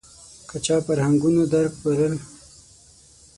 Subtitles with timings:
[0.49, 2.13] که چا فرهنګونو درک بلل